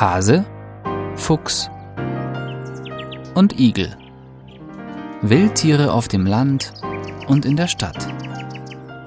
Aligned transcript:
Hase, 0.00 0.46
Fuchs 1.16 1.68
und 3.34 3.58
Igel. 3.58 3.96
Wildtiere 5.22 5.92
auf 5.92 6.06
dem 6.06 6.24
Land 6.24 6.72
und 7.26 7.44
in 7.44 7.56
der 7.56 7.66
Stadt. 7.66 8.06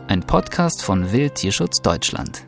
Ein 0.09 0.19
Podcast 0.27 0.83
von 0.83 1.13
Wildtierschutz 1.13 1.81
Deutschland. 1.81 2.45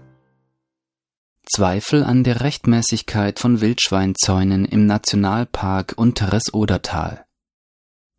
Zweifel 1.45 2.03
an 2.03 2.25
der 2.25 2.41
Rechtmäßigkeit 2.41 3.39
von 3.39 3.61
Wildschweinzäunen 3.61 4.65
im 4.65 4.87
Nationalpark 4.87 5.93
Unteres 5.95 6.53
Odertal. 6.53 7.22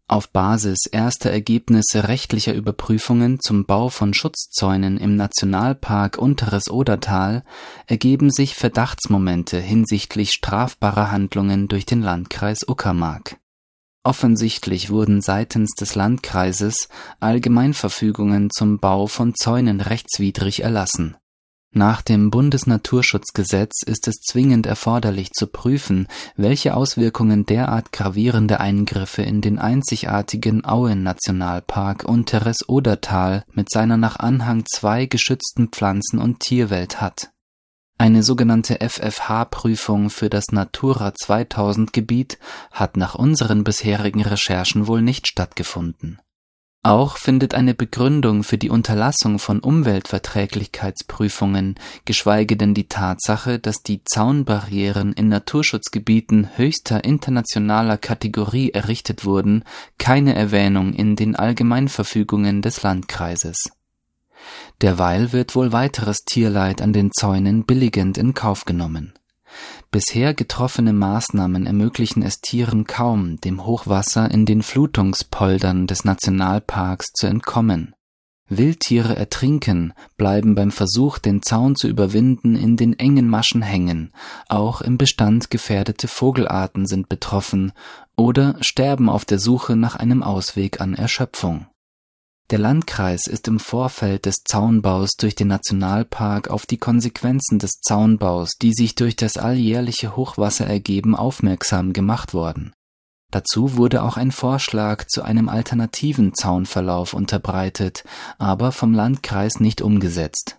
Auf 0.07 0.29
Basis 0.31 0.81
erster 0.91 1.31
Ergebnisse 1.31 2.09
rechtlicher 2.09 2.53
Überprüfungen 2.53 3.41
zum 3.41 3.65
Bau 3.65 3.89
von 3.89 4.13
Schutzzäunen 4.13 4.99
im 4.99 5.17
Nationalpark 5.17 6.19
Unteres 6.19 6.71
Odertal 6.71 7.43
ergeben 7.87 8.31
sich 8.31 8.55
Verdachtsmomente 8.55 9.59
hinsichtlich 9.59 10.33
strafbarer 10.33 11.11
Handlungen 11.11 11.69
durch 11.69 11.87
den 11.87 12.03
Landkreis 12.03 12.69
Uckermark. 12.69 13.39
Offensichtlich 14.03 14.91
wurden 14.91 15.23
seitens 15.23 15.71
des 15.81 15.95
Landkreises 15.95 16.91
Allgemeinverfügungen 17.21 18.51
zum 18.51 18.81
Bau 18.81 19.07
von 19.07 19.35
Zäunen 19.35 19.81
rechtswidrig 19.81 20.63
erlassen 20.63 21.17
nach 21.77 22.03
dem 22.03 22.31
Bundesnaturschutzgesetz 22.31 23.83
ist 23.85 24.09
es 24.09 24.17
zwingend 24.17 24.67
erforderlich 24.67 25.33
zu 25.33 25.47
prüfen, 25.47 26.09
welche 26.37 26.77
Auswirkungen 26.77 27.47
derart 27.47 27.93
gravierende 27.93 28.61
Eingriffe 28.61 29.23
in 29.23 29.41
den 29.41 29.59
einzigartigen 29.59 30.65
Auen-Nationalpark 30.65 32.05
Unteres 32.05 32.69
Odertal 32.69 33.45
mit 33.53 33.71
seiner 33.71 33.97
nach 33.97 34.17
Anhang 34.17 34.65
II 34.83 35.07
geschützten 35.09 35.69
Pflanzen- 35.69 36.19
und 36.19 36.41
Tierwelt 36.41 37.01
hat. 37.01 37.31
Eine 37.97 38.23
sogenannte 38.23 38.79
FFH-Prüfung 38.81 40.11
für 40.11 40.29
das 40.29 40.47
Natura 40.51 41.15
2000 41.15 41.93
Gebiet 41.93 42.39
hat 42.73 42.97
nach 42.97 43.15
unseren 43.15 43.63
bisherigen 43.63 44.23
Recherchen 44.23 44.87
wohl 44.89 45.03
nicht 45.03 45.29
stattgefunden 45.29 46.19
auch 46.85 47.17
findet 47.17 47.55
eine 47.55 47.75
Begründung 47.75 48.45
für 48.45 48.59
die 48.59 48.71
Unterlassung 48.71 49.39
von 49.39 49.61
Umweltverträglichkeitsprüfungen, 49.61 51.77
geschweige 52.05 52.57
denn 52.57 52.75
die 52.75 52.89
Tatsache, 52.89 53.59
dass 53.59 53.83
die 53.83 54.05
Zaunbarrieren 54.05 55.15
in 55.15 55.29
Naturschutzgebieten 55.29 56.51
höchster 56.57 57.03
internationaler 57.03 57.97
Kategorie 57.97 58.71
errichtet 58.71 59.25
wurden, 59.25 59.65
keine 59.99 60.35
Erwähnung 60.35 60.93
in 60.93 61.17
den 61.17 61.37
Allgemeinverfügungen 61.37 62.61
des 62.61 62.83
Landkreises. 62.83 63.71
Derweil 64.83 65.33
wird 65.33 65.57
wohl 65.57 65.73
weiteres 65.73 66.19
Tierleid 66.27 66.83
an 66.83 66.93
den 66.93 67.13
Zäunen 67.13 67.65
billigend 67.65 68.19
in 68.19 68.35
Kauf 68.35 68.67
genommen 68.67 69.15
Bisher 69.91 70.35
getroffene 70.35 70.93
Maßnahmen 70.93 71.67
ermöglichen 71.67 72.23
es 72.23 72.41
Tieren 72.41 72.87
kaum, 72.87 73.41
dem 73.41 73.65
Hochwasser 73.65 74.31
in 74.31 74.47
den 74.47 74.63
Flutungspoldern 74.63 75.87
des 75.87 76.05
Nationalparks 76.05 77.13
zu 77.13 77.27
entkommen. 77.27 77.95
Wildtiere 78.49 79.17
ertrinken, 79.17 79.95
bleiben 80.17 80.55
beim 80.55 80.71
Versuch, 80.71 81.19
den 81.19 81.43
Zaun 81.43 81.77
zu 81.77 81.89
überwinden, 81.89 82.57
in 82.57 82.77
den 82.77 82.99
engen 82.99 83.29
Maschen 83.29 83.63
hängen, 83.63 84.13
auch 84.49 84.83
im 84.83 84.99
Bestand 84.99 85.51
gefährdete 85.51 86.09
Vogelarten 86.09 86.87
sind 86.87 87.09
betroffen 87.09 87.73
oder 88.17 88.57
sterben 88.61 89.09
auf 89.09 89.25
der 89.25 89.39
Suche 89.39 89.77
nach 89.77 89.97
einem 89.97 90.23
Ausweg 90.23 90.81
an 90.81 90.95
Erschöpfung 90.95 91.67
der 92.51 92.59
Landkreis 92.59 93.27
ist 93.27 93.49
im 93.49 93.59
Vorfeld 93.59 94.27
des 94.27 94.37
Zaunbaus 94.45 95.13
durch 95.19 95.35
den 95.35 95.49
Nationalpark 95.49 96.51
auf 96.51 96.67
die 96.67 96.77
Konsequenzen 96.77 97.59
des 97.59 97.81
Zaunbaus, 97.81 98.53
die 98.61 98.75
sich 98.75 98.95
durch 98.95 99.17
das 99.17 99.39
alljährliche 99.39 100.15
Hochwasser 100.15 100.67
ergeben, 100.67 101.17
aufmerksam 101.17 101.95
gemacht 101.95 102.35
worden. 102.35 102.75
Dazu 103.31 103.77
wurde 103.77 104.03
auch 104.03 104.19
ein 104.19 104.31
Vorschlag 104.31 105.07
zu 105.07 105.23
einem 105.23 105.49
alternativen 105.49 106.35
Zaunverlauf 106.35 107.15
unterbreitet, 107.15 108.05
aber 108.39 108.73
vom 108.73 108.93
Landkreis 108.93 109.59
nicht 109.59 109.81
umgesetzt. 109.81 110.59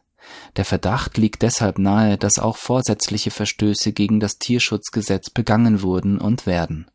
Der 0.57 0.65
Verdacht 0.65 1.17
liegt 1.17 1.43
deshalb 1.43 1.77
nahe, 1.77 2.17
dass 2.17 2.39
auch 2.39 2.57
vorsätzliche 2.57 3.29
Verstöße 3.29 3.93
gegen 3.93 4.19
das 4.19 4.39
Tierschutzgesetz 4.39 5.29
begangen 5.29 5.83
wurden 5.83 6.17
und 6.17 6.47
werden 6.47 6.87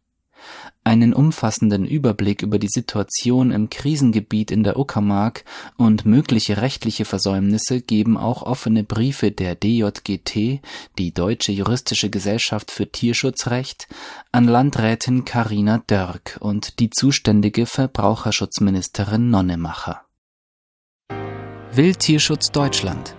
einen 0.90 1.14
umfassenden 1.14 1.86
Überblick 1.86 2.42
über 2.42 2.58
die 2.58 2.68
Situation 2.68 3.52
im 3.52 3.70
Krisengebiet 3.70 4.50
in 4.50 4.64
der 4.64 4.76
Uckermark 4.76 5.44
und 5.76 6.04
mögliche 6.04 6.60
rechtliche 6.60 7.04
Versäumnisse 7.04 7.80
geben 7.80 8.16
auch 8.16 8.42
offene 8.42 8.82
Briefe 8.82 9.30
der 9.30 9.54
DJGT, 9.54 10.60
die 10.98 11.14
Deutsche 11.14 11.52
Juristische 11.52 12.10
Gesellschaft 12.10 12.72
für 12.72 12.90
Tierschutzrecht, 12.90 13.86
an 14.32 14.46
Landrätin 14.46 15.24
Carina 15.24 15.80
Dörk 15.86 16.38
und 16.40 16.80
die 16.80 16.90
zuständige 16.90 17.66
Verbraucherschutzministerin 17.66 19.30
Nonnemacher. 19.30 20.02
Wildtierschutz 21.72 22.50
Deutschland 22.50 23.14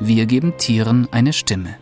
Wir 0.00 0.26
geben 0.26 0.58
Tieren 0.58 1.06
eine 1.12 1.32
Stimme. 1.32 1.76